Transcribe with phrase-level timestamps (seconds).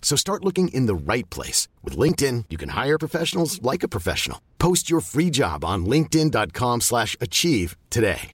[0.00, 1.68] So start looking in the right place.
[1.84, 4.38] With LinkedIn, you can hire professionals like a professional.
[4.58, 8.32] Post your free job on linkedin.com slash achieve today.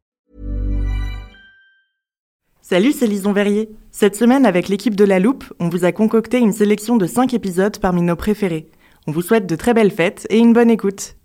[2.67, 3.69] Salut, c'est Lison Verrier.
[3.91, 7.35] Cette semaine, avec l'équipe de La Loupe, on vous a concocté une sélection de 5
[7.35, 8.71] épisodes parmi nos préférés.
[9.07, 11.17] On vous souhaite de très belles fêtes et une bonne écoute.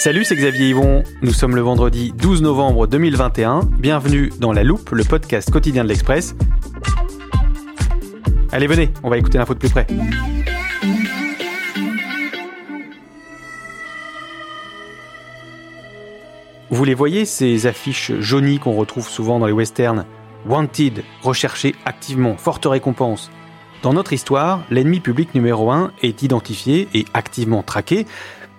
[0.00, 1.02] Salut, c'est Xavier Yvon.
[1.22, 3.62] Nous sommes le vendredi 12 novembre 2021.
[3.80, 6.36] Bienvenue dans La Loupe, le podcast quotidien de l'Express.
[8.52, 9.88] Allez, venez, on va écouter l'info de plus près.
[16.70, 20.04] Vous les voyez, ces affiches jaunies qu'on retrouve souvent dans les westerns?
[20.46, 23.32] Wanted, recherché activement, forte récompense.
[23.82, 28.06] Dans notre histoire, l'ennemi public numéro 1 est identifié et activement traqué,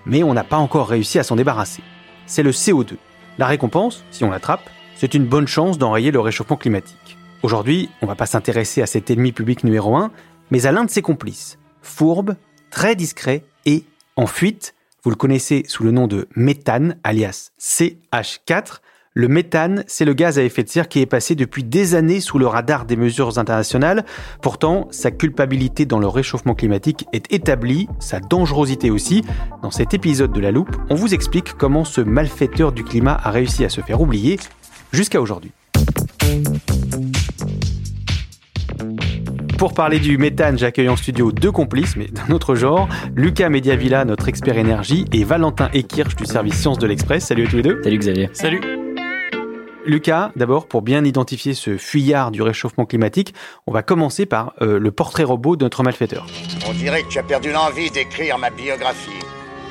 [0.10, 1.84] mais on n'a pas encore réussi à s'en débarrasser.
[2.26, 2.96] C'est le CO2.
[3.38, 7.18] La récompense, si on l'attrape, c'est une bonne chance d'enrayer le réchauffement climatique.
[7.44, 10.12] Aujourd'hui, on va pas s'intéresser à cet ennemi public numéro 1,
[10.52, 12.36] mais à l'un de ses complices, fourbe,
[12.72, 13.86] très discret et
[14.16, 14.76] en fuite.
[15.04, 18.80] Vous le connaissez sous le nom de méthane, alias CH4.
[19.20, 22.22] Le méthane, c'est le gaz à effet de serre qui est passé depuis des années
[22.22, 24.06] sous le radar des mesures internationales.
[24.42, 29.26] Pourtant, sa culpabilité dans le réchauffement climatique est établie, sa dangerosité aussi.
[29.62, 33.30] Dans cet épisode de La Loupe, on vous explique comment ce malfaiteur du climat a
[33.30, 34.40] réussi à se faire oublier
[34.94, 35.52] jusqu'à aujourd'hui.
[39.58, 42.88] Pour parler du méthane, j'accueille en studio deux complices, mais d'un autre genre.
[43.18, 47.26] Lucas Mediavilla, notre expert énergie, et Valentin Ekirch du service Sciences de l'Express.
[47.26, 47.82] Salut à tous les deux.
[47.84, 48.30] Salut Xavier.
[48.32, 48.79] Salut.
[49.86, 53.34] Lucas, d'abord, pour bien identifier ce fuyard du réchauffement climatique,
[53.68, 56.28] on va commencer par euh, le portrait robot de notre malfaiteur.
[56.68, 59.20] On dirait que tu as perdu l'envie d'écrire ma biographie.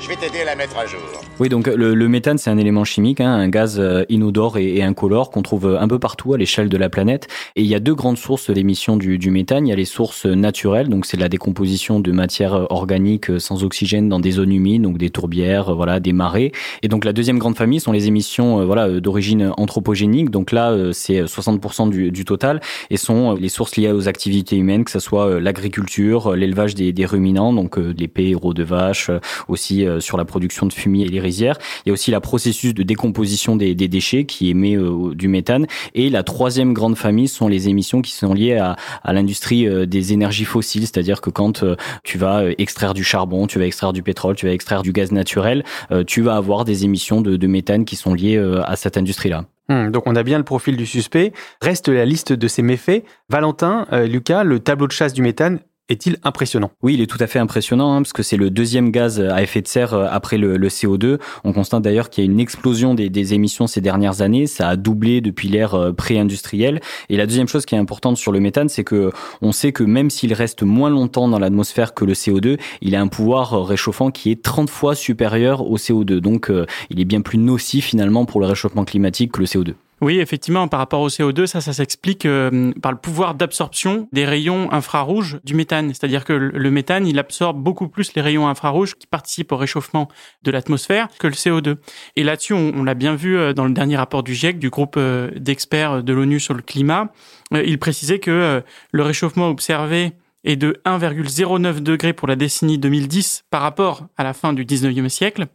[0.01, 1.01] Je vais t'aider à la mettre à jour.
[1.41, 4.83] Oui, donc le, le méthane, c'est un élément chimique, hein, un gaz euh, inodore et,
[4.83, 7.27] incolore qu'on trouve un peu partout à l'échelle de la planète.
[7.57, 9.67] Et il y a deux grandes sources d'émissions du, du méthane.
[9.67, 14.09] Il y a les sources naturelles, donc c'est la décomposition de matières organiques sans oxygène
[14.09, 16.53] dans des zones humides, donc des tourbières, voilà, des marais.
[16.83, 20.31] Et donc la deuxième grande famille sont les émissions, euh, voilà, d'origine anthropogénique.
[20.31, 22.61] Donc là, euh, c'est 60% du, du, total
[22.91, 27.07] et sont les sources liées aux activités humaines, que ce soit l'agriculture, l'élevage des, des,
[27.07, 29.11] ruminants, donc l'épée, héros de vache,
[29.49, 31.59] aussi sur la production de fumier et les rizières.
[31.85, 35.67] Il y a aussi la processus de décomposition des, déchets qui émet euh, du méthane.
[35.95, 38.77] Et la troisième grande famille sont les émissions qui sont liées à,
[39.13, 43.59] l'industrie euh, des énergies fossiles, c'est-à-dire que quand euh, tu vas extraire du charbon, tu
[43.59, 45.65] vas extraire du pétrole, tu vas extraire du gaz naturel,
[46.07, 49.45] tu vas avoir des émissions de, méthane qui sont liées à cette industrie-là.
[49.71, 51.33] Hum, donc on a bien le profil du suspect.
[51.63, 53.05] Reste la liste de ses méfaits.
[53.29, 56.71] Valentin, Lucas, le tableau de chasse du méthane, est-il impressionnant?
[56.83, 59.43] Oui, il est tout à fait impressionnant hein, parce que c'est le deuxième gaz à
[59.43, 61.19] effet de serre après le, le CO2.
[61.45, 64.47] On constate d'ailleurs qu'il y a une explosion des, émissions ces dernières années.
[64.47, 66.81] Ça a doublé depuis l'ère pré-industrielle.
[67.09, 69.13] Et la deuxième chose qui est importante sur le méthane, c'est que
[69.43, 73.01] on sait que même s'il reste moins longtemps dans l'atmosphère que le CO2, il a
[73.01, 76.19] un pouvoir réchauffant qui est 30 fois supérieur au CO2.
[76.19, 79.75] Donc, euh, il est bien plus nocif finalement pour le réchauffement climatique que le CO2.
[80.01, 84.25] Oui, effectivement, par rapport au CO2, ça, ça s'explique euh, par le pouvoir d'absorption des
[84.25, 85.89] rayons infrarouges du méthane.
[85.89, 90.09] C'est-à-dire que le méthane, il absorbe beaucoup plus les rayons infrarouges qui participent au réchauffement
[90.43, 91.77] de l'atmosphère que le CO2.
[92.15, 94.71] Et là-dessus, on, on l'a bien vu euh, dans le dernier rapport du GIEC, du
[94.71, 97.13] groupe euh, d'experts de l'ONU sur le climat.
[97.53, 98.63] Il précisait que
[98.93, 100.13] le réchauffement observé
[100.45, 105.09] est de 1,09 degré pour la décennie 2010 par rapport à la fin du 19e
[105.09, 105.47] siècle.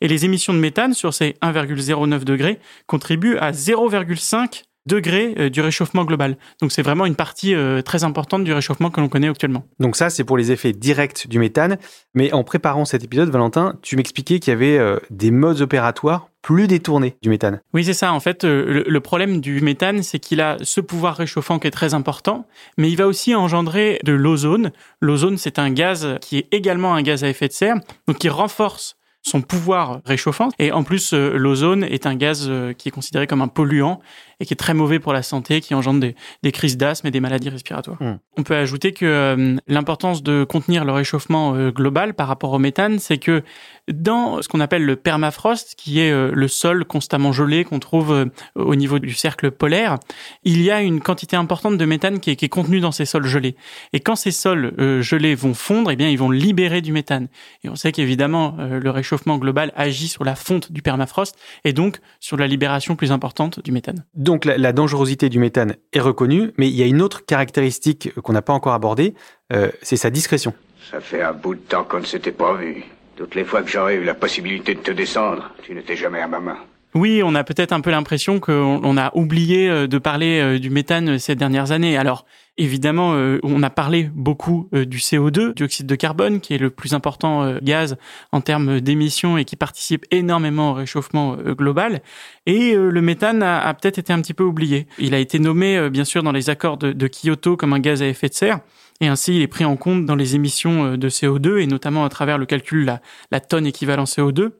[0.00, 6.04] Et les émissions de méthane sur ces 1,09 degrés contribuent à 0,5 degrés du réchauffement
[6.04, 6.36] global.
[6.60, 9.64] Donc c'est vraiment une partie très importante du réchauffement que l'on connaît actuellement.
[9.80, 11.76] Donc ça, c'est pour les effets directs du méthane.
[12.14, 16.68] Mais en préparant cet épisode, Valentin, tu m'expliquais qu'il y avait des modes opératoires plus
[16.68, 17.60] détourné du méthane.
[17.74, 18.12] Oui, c'est ça.
[18.12, 21.72] En fait, euh, le, problème du méthane, c'est qu'il a ce pouvoir réchauffant qui est
[21.72, 22.46] très important,
[22.78, 24.70] mais il va aussi engendrer de l'ozone.
[25.00, 27.74] L'ozone, c'est un gaz qui est également un gaz à effet de serre,
[28.06, 28.96] donc qui renforce
[29.26, 30.50] son pouvoir réchauffant.
[30.60, 34.00] Et en plus, euh, l'ozone est un gaz euh, qui est considéré comme un polluant
[34.40, 37.10] et qui est très mauvais pour la santé, qui engendre des, des crises d'asthme et
[37.10, 38.00] des maladies respiratoires.
[38.02, 38.18] Hmm.
[38.36, 42.58] On peut ajouter que euh, l'importance de contenir le réchauffement euh, global par rapport au
[42.58, 43.42] méthane, c'est que
[43.90, 48.26] dans ce qu'on appelle le permafrost, qui est euh, le sol constamment gelé qu'on trouve
[48.54, 49.98] au niveau du cercle polaire,
[50.44, 53.04] il y a une quantité importante de méthane qui est, qui est contenue dans ces
[53.06, 53.56] sols gelés.
[53.92, 57.28] Et quand ces sols gelés vont fondre, eh bien, ils vont libérer du méthane.
[57.64, 61.98] Et on sait qu'évidemment, le réchauffement global agit sur la fonte du permafrost et donc
[62.20, 64.04] sur la libération plus importante du méthane.
[64.26, 68.32] Donc la, dangerosité du méthane est reconnue, mais il y a une autre caractéristique qu'on
[68.32, 69.14] n'a pas encore abordée,
[69.52, 70.52] euh, c'est sa discrétion.
[70.90, 72.82] Ça fait un bout de temps qu'on ne s'était pas vu.
[73.14, 76.26] Toutes les fois que j'aurais eu la possibilité de te descendre, tu n'étais jamais à
[76.26, 76.58] ma main.
[76.96, 80.70] Oui, on a peut-être un peu l'impression qu'on a oublié euh, de parler euh, du
[80.70, 81.98] méthane ces dernières années.
[81.98, 82.24] Alors,
[82.56, 86.94] évidemment, euh, on a parlé beaucoup du CO2, dioxyde de carbone, qui est le plus
[86.94, 87.98] important gaz
[88.32, 92.00] en termes d'émissions et qui participe énormément au réchauffement global.
[92.46, 94.86] Et le méthane a, peut-être été un petit peu oublié.
[94.98, 98.06] Il a été nommé, bien sûr, dans les accords de, Kyoto comme un gaz à
[98.06, 98.60] effet de serre.
[99.02, 102.08] Et ainsi, il est pris en compte dans les émissions de CO2 et notamment à
[102.08, 104.52] travers le calcul la, la tonne équivalent CO2.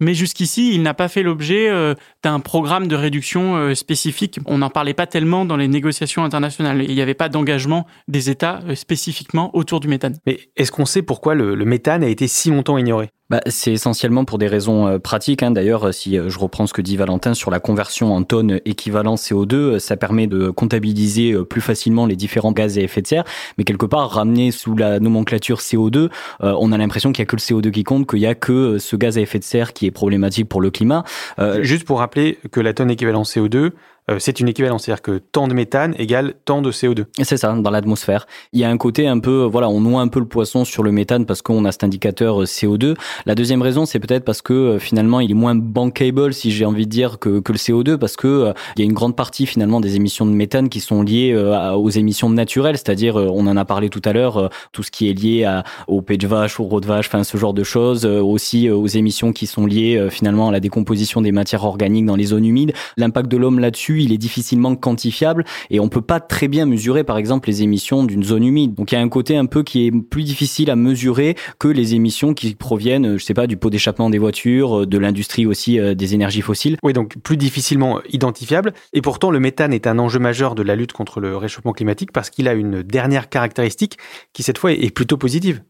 [0.00, 4.40] Mais jusqu'ici, il n'a pas fait l'objet euh, d'un programme de réduction euh, spécifique.
[4.46, 6.82] On n'en parlait pas tellement dans les négociations internationales.
[6.82, 10.16] Il n'y avait pas d'engagement des États euh, spécifiquement autour du méthane.
[10.26, 13.10] Mais est-ce qu'on sait pourquoi le, le méthane a été si longtemps ignoré?
[13.34, 15.42] Bah, c'est essentiellement pour des raisons euh, pratiques.
[15.42, 15.50] Hein.
[15.50, 18.60] D'ailleurs, euh, si euh, je reprends ce que dit Valentin sur la conversion en tonnes
[18.64, 23.24] équivalent CO2, ça permet de comptabiliser plus facilement les différents gaz à effet de serre.
[23.58, 26.10] Mais quelque part, ramener sous la nomenclature CO2,
[26.40, 28.78] on a l'impression qu'il y a que le CO2 qui compte, qu'il y a que
[28.78, 31.02] ce gaz à effet de serre qui est problématique pour le climat.
[31.60, 33.70] Juste pour rappeler que la tonne équivalent CO2, euh,
[34.18, 34.84] c'est une équivalence.
[34.84, 37.04] C'est-à-dire que tant de méthane égale tant de CO2.
[37.22, 38.26] C'est ça, dans l'atmosphère.
[38.52, 40.82] Il y a un côté un peu, voilà, on noie un peu le poisson sur
[40.82, 42.96] le méthane parce qu'on a cet indicateur euh, CO2.
[43.26, 46.64] La deuxième raison, c'est peut-être parce que euh, finalement, il est moins bankable, si j'ai
[46.64, 49.46] envie de dire, que, que le CO2, parce que il y a une grande partie
[49.46, 53.64] finalement des émissions de méthane qui sont liées aux émissions naturelles, c'est-à-dire, on en a
[53.64, 56.80] parlé tout à l'heure, tout ce qui est lié à, au pêche de vache, au
[56.80, 60.52] de vache, enfin ce genre de choses, aussi aux émissions qui sont liées finalement à
[60.52, 62.72] la décomposition des matières organiques dans les zones humides.
[62.96, 67.04] L'impact de l'homme là-dessus, il est difficilement quantifiable et on peut pas très bien mesurer
[67.04, 68.74] par exemple les émissions d'une zone humide.
[68.74, 71.68] Donc il y a un côté un peu qui est plus difficile à mesurer que
[71.68, 75.78] les émissions qui proviennent, je sais pas, du pot d'échappement des voitures, de l'industrie aussi
[75.78, 76.76] euh, des énergies fossiles.
[76.82, 78.72] Oui, donc plus difficilement identifiable.
[78.92, 82.12] Et pourtant, le méthane est un enjeu majeur de la lutte contre le réchauffement climatique
[82.12, 83.98] parce qu'il a une dernière caractéristique
[84.32, 85.62] qui cette fois est plutôt positive.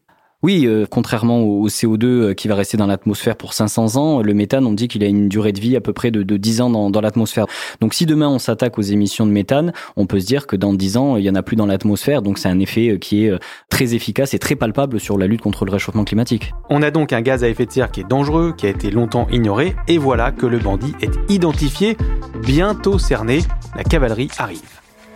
[0.45, 4.35] Oui, euh, contrairement au CO2 euh, qui va rester dans l'atmosphère pour 500 ans, le
[4.35, 6.61] méthane, on dit qu'il a une durée de vie à peu près de, de 10
[6.61, 7.47] ans dans, dans l'atmosphère.
[7.81, 10.75] Donc si demain on s'attaque aux émissions de méthane, on peut se dire que dans
[10.75, 12.21] 10 ans, il y en a plus dans l'atmosphère.
[12.21, 13.33] Donc c'est un effet euh, qui est
[13.69, 16.53] très efficace et très palpable sur la lutte contre le réchauffement climatique.
[16.69, 18.91] On a donc un gaz à effet de serre qui est dangereux, qui a été
[18.91, 21.97] longtemps ignoré, et voilà que le bandit est identifié,
[22.43, 23.39] bientôt cerné.
[23.75, 24.61] La cavalerie arrive.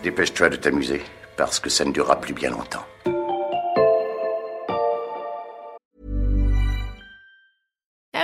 [0.01, 1.01] Dépêche-toi de t'amuser,
[1.37, 2.87] parce que ça ne durera plus bien longtemps.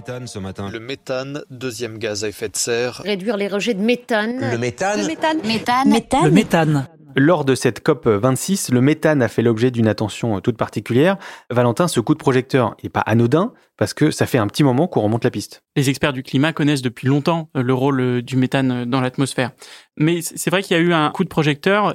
[0.00, 0.70] Méthane ce matin.
[0.70, 3.02] Le méthane, deuxième gaz à effet de serre.
[3.04, 4.50] Réduire les rejets de méthane.
[4.50, 4.98] Le méthane.
[4.98, 5.40] Le méthane.
[5.44, 6.24] Méthane.
[6.24, 6.88] Le méthane.
[7.16, 11.18] Lors de cette COP 26, le méthane a fait l'objet d'une attention toute particulière.
[11.50, 14.88] Valentin, ce coup de projecteur n'est pas anodin parce que ça fait un petit moment
[14.88, 15.62] qu'on remonte la piste.
[15.76, 19.02] Les experts du climat connaissent depuis longtemps euh, le rôle euh, du méthane euh, dans
[19.02, 19.50] l'atmosphère.
[19.98, 21.94] Mais c'est vrai qu'il y a eu un coup de projecteur,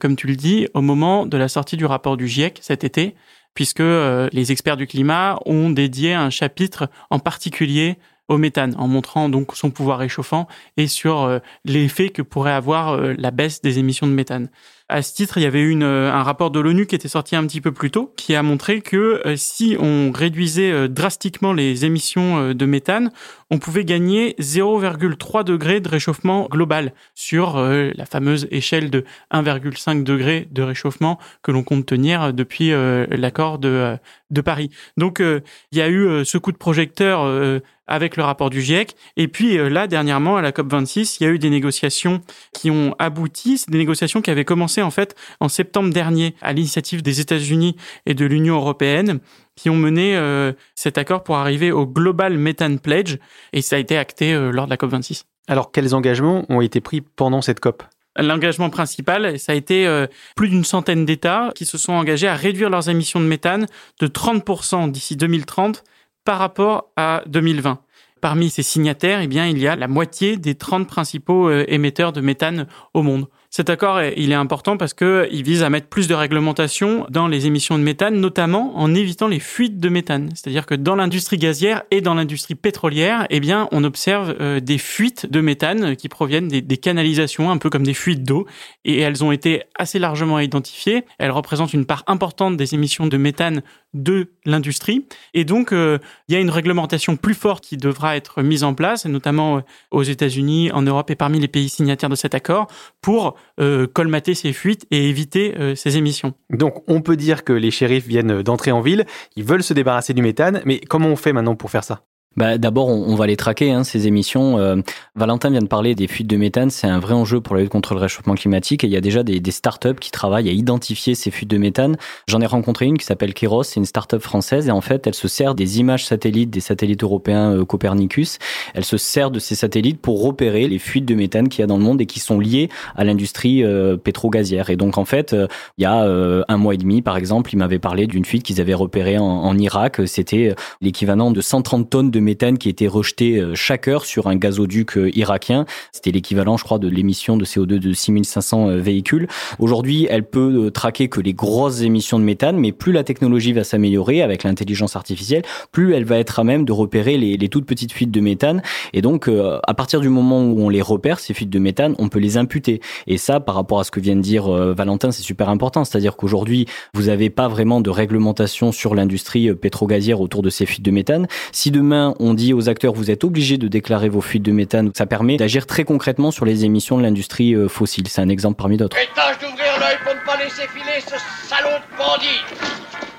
[0.00, 3.14] comme tu le dis, au moment de la sortie du rapport du GIEC cet été,
[3.54, 7.98] puisque euh, les experts du climat ont dédié un chapitre en particulier
[8.32, 13.30] au méthane, en montrant donc son pouvoir réchauffant et sur l'effet que pourrait avoir la
[13.30, 14.48] baisse des émissions de méthane.
[14.92, 17.34] À ce titre, il y avait une, euh, un rapport de l'ONU qui était sorti
[17.34, 21.54] un petit peu plus tôt, qui a montré que euh, si on réduisait euh, drastiquement
[21.54, 23.10] les émissions de méthane,
[23.50, 30.48] on pouvait gagner 0,3 degré de réchauffement global sur la fameuse échelle de 1,5 degré
[30.50, 32.70] de réchauffement que l'on compte tenir depuis
[33.10, 33.98] l'accord de
[34.42, 34.70] Paris.
[34.96, 37.60] Donc, il y a eu ce coup de projecteur
[37.92, 38.96] avec le rapport du GIEC.
[39.16, 42.20] Et puis là, dernièrement, à la COP26, il y a eu des négociations
[42.54, 43.58] qui ont abouti.
[43.58, 47.76] C'est des négociations qui avaient commencé en fait en septembre dernier à l'initiative des États-Unis
[48.06, 49.20] et de l'Union européenne
[49.56, 53.18] qui ont mené euh, cet accord pour arriver au Global Methane Pledge
[53.52, 55.24] et ça a été acté euh, lors de la COP26.
[55.48, 57.82] Alors quels engagements ont été pris pendant cette COP?
[58.16, 60.06] L'engagement principal, ça a été euh,
[60.36, 63.66] plus d'une centaine d'États qui se sont engagés à réduire leurs émissions de méthane
[64.00, 65.82] de 30% d'ici 2030
[66.24, 67.80] par rapport à 2020.
[68.20, 72.68] Parmi ces signataires, eh il y a la moitié des 30 principaux émetteurs de méthane
[72.94, 73.26] au monde.
[73.54, 77.28] Cet accord, il est important parce que il vise à mettre plus de réglementation dans
[77.28, 80.30] les émissions de méthane, notamment en évitant les fuites de méthane.
[80.34, 85.30] C'est-à-dire que dans l'industrie gazière et dans l'industrie pétrolière, eh on observe euh, des fuites
[85.30, 88.46] de méthane qui proviennent des, des canalisations, un peu comme des fuites d'eau,
[88.86, 91.04] et elles ont été assez largement identifiées.
[91.18, 93.60] Elles représentent une part importante des émissions de méthane
[93.94, 95.06] de l'industrie.
[95.34, 98.74] Et donc, euh, il y a une réglementation plus forte qui devra être mise en
[98.74, 102.68] place, notamment euh, aux États-Unis, en Europe et parmi les pays signataires de cet accord,
[103.00, 106.34] pour euh, colmater ces fuites et éviter ces émissions.
[106.50, 109.06] Donc on peut dire que les shérifs viennent d'entrer en ville,
[109.36, 112.02] ils veulent se débarrasser du méthane, mais comment on fait maintenant pour faire ça?
[112.36, 114.58] Bah, D'abord, on, on, va les traquer, hein, ces émissions.
[114.58, 114.76] Euh,
[115.14, 116.70] Valentin vient de parler des fuites de méthane.
[116.70, 118.84] C'est un vrai enjeu pour la lutte contre le réchauffement climatique.
[118.84, 121.58] Et il y a déjà des, des startups qui travaillent à identifier ces fuites de
[121.58, 121.96] méthane.
[122.28, 123.64] J'en ai rencontré une qui s'appelle Keros.
[123.64, 124.68] C'est une startup française.
[124.68, 128.38] Et en fait, elle se sert des images satellites des satellites européens euh, Copernicus.
[128.74, 131.66] Elle se sert de ces satellites pour repérer les fuites de méthane qu'il y a
[131.66, 134.70] dans le monde et qui sont liées à l'industrie euh, pétro-gazière.
[134.70, 135.46] Et donc, en fait, euh,
[135.78, 138.42] il y a euh, un mois et demi, par exemple, il m'avait parlé d'une fuite
[138.42, 140.00] qu'ils avaient repérée en, en Irak.
[140.06, 144.36] C'était l'équivalent de 130 tonnes de méthane qui était rejeté euh, chaque heure sur un
[144.36, 145.66] gazoduc euh, irakien.
[145.92, 149.28] C'était l'équivalent, je crois, de l'émission de CO2 de 6500 euh, véhicules.
[149.58, 153.64] Aujourd'hui, elle peut traquer que les grosses émissions de méthane, mais plus la technologie va
[153.64, 157.66] s'améliorer avec l'intelligence artificielle, plus elle va être à même de repérer les, les toutes
[157.66, 158.62] petites fuites de méthane.
[158.92, 162.08] Et donc, à partir du moment où on les repère, ces fuites de méthane, on
[162.08, 162.80] peut les imputer.
[163.06, 165.84] Et ça, par rapport à ce que vient de dire Valentin, c'est super important.
[165.84, 170.84] C'est-à-dire qu'aujourd'hui, vous n'avez pas vraiment de réglementation sur l'industrie pétrogazière autour de ces fuites
[170.84, 171.26] de méthane.
[171.52, 174.90] Si demain on dit aux acteurs, vous êtes obligés de déclarer vos fuites de méthane.
[174.96, 178.08] Ça permet d'agir très concrètement sur les émissions de l'industrie euh, fossile.
[178.08, 178.96] C'est un exemple parmi d'autres.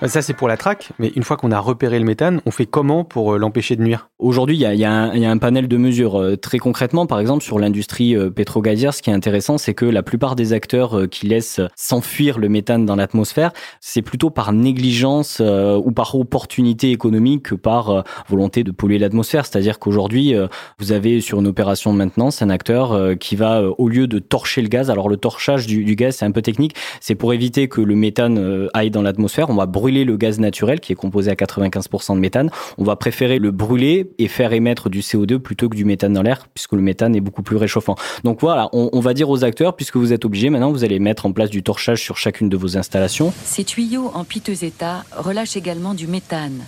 [0.10, 2.66] Ça, c'est pour la traque, mais une fois qu'on a repéré le méthane, on fait
[2.66, 4.10] comment pour euh, l'empêcher de nuire?
[4.20, 6.20] Aujourd'hui, il y a, un panel de mesures.
[6.20, 9.86] Euh, très concrètement, par exemple, sur l'industrie euh, pétrogazière, ce qui est intéressant, c'est que
[9.86, 15.42] la plupart des acteurs qui laissent s'enfuir le méthane dans l'atmosphère, c'est plutôt par négligence
[15.42, 19.46] ou par opportunité économique que par volonté de polluer l'atmosphère.
[19.46, 20.36] C'est-à-dire qu'aujourd'hui,
[20.80, 24.62] vous avez sur une opération de maintenance un acteur qui va, au lieu de torcher
[24.62, 27.68] le gaz, alors le torchage du, du gaz, c'est un peu technique, c'est pour éviter
[27.68, 31.30] que le méthane aille dans l'atmosphère, on va brûler le gaz naturel qui est composé
[31.30, 35.70] à 95% de méthane, on va préférer le brûler et faire émettre du CO2 plutôt
[35.70, 37.96] que du méthane dans l'air puisque le méthane est beaucoup plus réchauffant.
[38.24, 40.98] Donc voilà, on, on va dire aux acteurs, puisque vous êtes obligés, maintenant vous allez
[41.00, 43.32] mettre en place du torchage sur chacune de vos installations.
[43.46, 46.64] Ces tuyaux en piteux état relâchent également du méthane.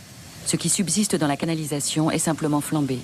[0.45, 2.99] Ce qui subsiste dans la canalisation est simplement flambé.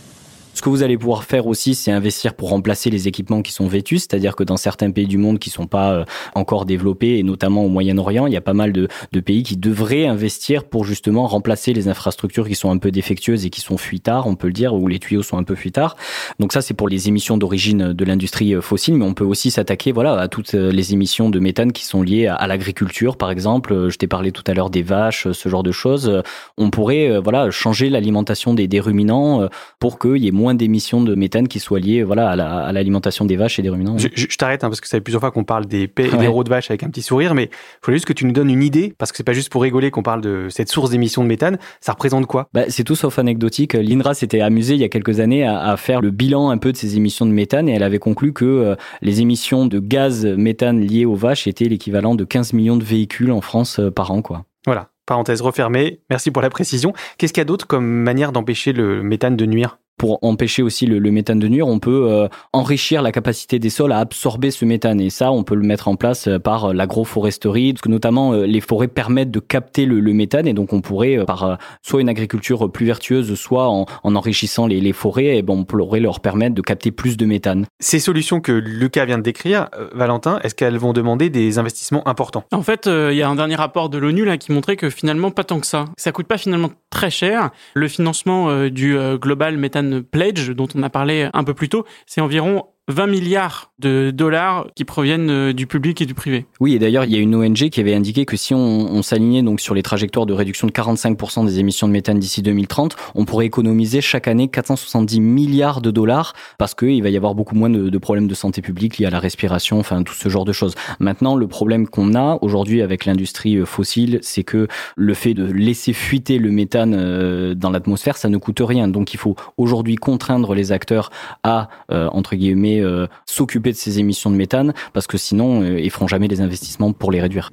[0.54, 3.68] Ce que vous allez pouvoir faire aussi, c'est investir pour remplacer les équipements qui sont
[3.68, 6.06] vêtus, c'est-à-dire que dans certains pays du monde qui sont pas euh,
[6.36, 8.88] encore développés, et notamment au Moyen-Orient, il y a pas mal de,
[9.22, 13.50] pays qui devraient investir pour justement remplacer les infrastructures qui sont un peu défectueuses et
[13.50, 15.96] qui sont fuitards, on peut le dire, où les tuyaux sont un peu fuitards.
[16.40, 19.52] Donc ça, c'est pour les émissions d'origine de l'industrie euh, fossile, mais on peut aussi
[19.52, 23.32] s'attaquer, voilà, à toutes euh, les émissions de méthane qui sont liées à, l'agriculture, par
[23.32, 23.90] exemple.
[23.90, 26.22] Je t'ai parlé tout à l'heure des vaches, ce genre de choses.
[26.58, 29.48] On pourrait, voilà, changer l'alimentation des, des ruminants
[29.80, 33.30] pour qu'il y ait moins d'émissions de méthane qui soient liées voilà, à l'alimentation la,
[33.30, 33.98] des vaches et des ruminants.
[33.98, 36.10] Je, je, je t'arrête hein, parce que ça fait plusieurs fois qu'on parle des paix
[36.12, 38.26] et des rots de vache avec un petit sourire, mais il faut juste que tu
[38.26, 40.70] nous donnes une idée, parce que c'est pas juste pour rigoler qu'on parle de cette
[40.70, 41.58] source d'émissions de méthane.
[41.80, 42.50] Ça représente quoi?
[42.54, 43.74] Bah, C'est tout sauf anecdotique.
[43.74, 46.72] L'INRA s'était amusé il y a quelques années à, à, faire le bilan un peu
[46.72, 50.26] de ces émissions de méthane et elle avait conclu que euh, les émissions de gaz
[50.26, 54.12] méthane liées aux vaches étaient l'équivalent de 15 millions de véhicules en France euh, par
[54.12, 54.22] an.
[54.22, 54.46] Quoi.
[54.66, 56.02] Voilà, parenthèse refermée.
[56.10, 56.94] Merci pour la précision.
[57.18, 59.80] Qu'est-ce qu'il y a d'autre comme manière d'empêcher le méthane de nuire?
[60.02, 63.70] Pour empêcher aussi le, le méthane de nuire, on peut euh, enrichir la capacité des
[63.70, 65.00] sols à absorber ce méthane.
[65.00, 68.62] Et ça, on peut le mettre en place euh, par l'agroforesterie, parce que notamment les
[68.62, 72.72] forêts permettent de capter le, le méthane, et donc on pourrait, par soit une agriculture
[72.72, 76.56] plus vertueuse, soit en, en enrichissant les, les forêts, et bon, on pourrait leur permettre
[76.56, 77.68] de capter plus de méthane.
[77.80, 82.44] Ces solutions que Lucas vient de décrire, Valentin, est-ce qu'elles vont demander des investissements importants?
[82.52, 85.30] En fait, il y a un dernier rapport de l'ONU là qui montrait que finalement
[85.30, 85.86] pas tant que ça.
[85.96, 87.52] Ça coûte pas finalement très cher.
[87.76, 92.22] Le financement du Global Methane Pledge, dont on a parlé un peu plus tôt, c'est
[92.22, 96.46] environ 20 milliards de dollars qui proviennent euh, du public et du privé.
[96.60, 99.42] Oui, et d'ailleurs, il y a une ONG qui avait indiqué que si on, s'alignait
[99.42, 103.26] donc sur les trajectoires de réduction de 45% des émissions de méthane d'ici 2030, on
[103.26, 107.70] pourrait économiser chaque année 470 milliards de dollars parce qu'il va y avoir beaucoup moins
[107.70, 110.52] de, de, problèmes de santé publique liés à la respiration, enfin tout ce genre de
[110.52, 110.76] choses.
[111.00, 115.46] Maintenant, le problème qu'on a aujourd'hui avec l'industrie euh, fossile, c'est que le fait de
[115.46, 118.88] laisser fuiter le méthane euh, dans l'atmosphère, ça ne coûte rien.
[118.88, 121.10] Donc il faut aujourd'hui contraindre les acteurs
[121.44, 125.92] à, entre guillemets, euh, s'occuper de ces émissions de méthane parce que sinon euh, ils
[125.92, 127.52] feront jamais les investissements pour les réduire.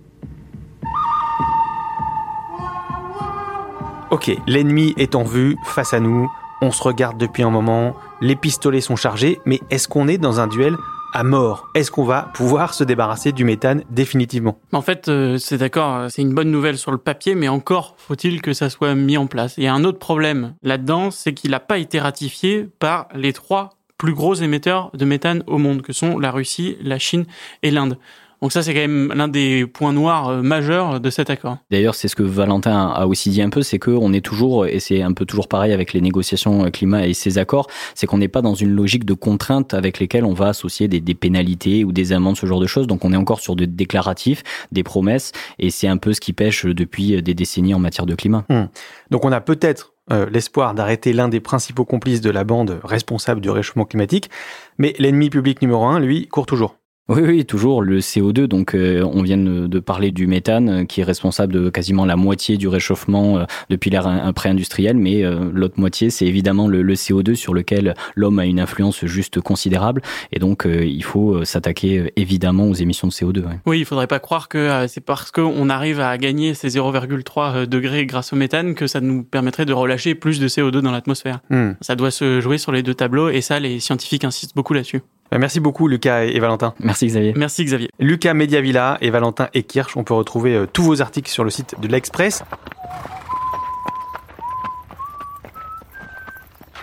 [4.11, 6.31] Ok, l'ennemi est en vue, face à nous,
[6.63, 10.41] on se regarde depuis un moment, les pistolets sont chargés, mais est-ce qu'on est dans
[10.41, 10.77] un duel
[11.13, 11.69] à mort?
[11.75, 14.59] Est-ce qu'on va pouvoir se débarrasser du méthane définitivement?
[14.73, 18.43] En fait, euh, c'est d'accord, c'est une bonne nouvelle sur le papier, mais encore faut-il
[18.43, 19.55] que ça soit mis en place.
[19.59, 23.33] Il y a un autre problème là-dedans, c'est qu'il n'a pas été ratifié par les
[23.33, 27.27] trois plus gros émetteurs de méthane au monde, que sont la Russie, la Chine
[27.63, 27.99] et l'Inde.
[28.41, 31.59] Donc ça, c'est quand même l'un des points noirs euh, majeurs de cet accord.
[31.71, 34.79] D'ailleurs, c'est ce que Valentin a aussi dit un peu, c'est qu'on est toujours, et
[34.81, 38.19] c'est un peu toujours pareil avec les négociations euh, climat et ces accords, c'est qu'on
[38.19, 41.85] n'est pas dans une logique de contrainte avec lesquelles on va associer des, des, pénalités
[41.85, 42.87] ou des amendes, ce genre de choses.
[42.87, 44.43] Donc on est encore sur des déclaratifs,
[44.73, 48.15] des promesses, et c'est un peu ce qui pêche depuis des décennies en matière de
[48.15, 48.45] climat.
[48.49, 48.69] Hum.
[49.11, 53.43] Donc on a peut-être euh, l'espoir d'arrêter l'un des principaux complices de la bande responsable
[53.43, 54.31] du réchauffement climatique,
[54.79, 56.78] mais l'ennemi public numéro un, lui, court toujours.
[57.09, 58.45] Oui, oui, toujours le CO2.
[58.45, 62.17] Donc, euh, on vient de, parler du méthane, euh, qui est responsable de quasiment la
[62.17, 64.99] moitié du réchauffement euh, depuis l'ère pré-industrielle.
[64.99, 69.07] Mais euh, l'autre moitié, c'est évidemment le, le, CO2 sur lequel l'homme a une influence
[69.07, 70.03] juste considérable.
[70.33, 73.39] Et donc, euh, il faut s'attaquer évidemment aux émissions de CO2.
[73.39, 73.59] Ouais.
[73.65, 78.05] Oui, il faudrait pas croire que c'est parce qu'on arrive à gagner ces 0,3 degrés
[78.05, 81.41] grâce au méthane que ça nous permettrait de relâcher plus de CO2 dans l'atmosphère.
[81.49, 81.73] Hmm.
[81.81, 85.01] Ça doit se jouer sur les deux tableaux, et ça, les scientifiques insistent beaucoup là-dessus.
[85.37, 86.75] Merci beaucoup Lucas et Valentin.
[86.81, 87.35] Merci Xavier.
[87.37, 87.91] Merci Xavier.
[87.99, 91.75] Lucas Mediavilla et Valentin Ekirch, on peut retrouver euh, tous vos articles sur le site
[91.81, 92.45] de l'Express.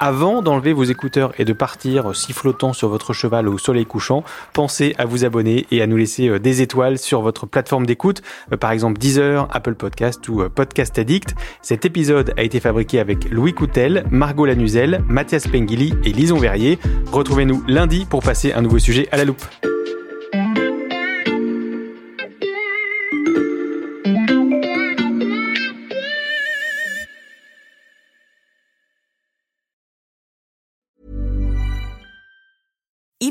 [0.07, 4.93] Avant d'enlever vos écouteurs et de partir sifflotant sur votre cheval au soleil couchant, pensez
[4.99, 8.21] à vous abonner et à nous laisser des étoiles sur votre plateforme d'écoute,
[8.59, 11.33] par exemple Deezer, Apple Podcast ou Podcast Addict.
[11.63, 16.77] Cet épisode a été fabriqué avec Louis Coutel, Margot Lanuzel, Mathias Pengili et Lison Verrier.
[17.11, 19.43] Retrouvez-nous lundi pour passer un nouveau sujet à la loupe.